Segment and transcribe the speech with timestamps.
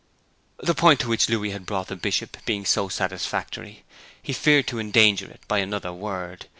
[0.57, 3.83] The point to which Louis had brought the Bishop being so satisfactory,
[4.19, 6.47] he feared to endanger it by another word.